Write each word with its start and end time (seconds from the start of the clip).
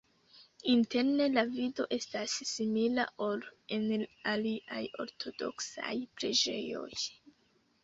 Interne 0.71 1.27
la 1.33 1.43
vido 1.49 1.85
estas 1.97 2.37
simila, 2.53 3.05
ol 3.27 3.45
en 3.79 3.87
la 3.93 4.01
aliaj 4.33 4.83
ortodoksaj 5.07 5.95
preĝejoj. 6.19 6.91